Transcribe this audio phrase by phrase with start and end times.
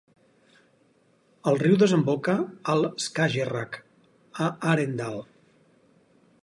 [1.51, 2.35] El riu desemboca
[2.73, 3.79] al Skagerrak,
[4.47, 5.25] a Arendal.